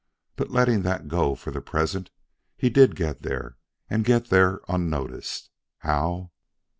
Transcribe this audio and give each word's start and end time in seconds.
But 0.35 0.49
letting 0.49 0.81
that 0.81 1.07
go 1.07 1.35
for 1.35 1.51
the 1.51 1.61
present, 1.61 2.09
he 2.57 2.71
did 2.71 2.95
get 2.95 3.21
there 3.21 3.57
and 3.87 4.03
get 4.03 4.29
there 4.31 4.61
unnoticed. 4.67 5.51
How? 5.77 6.31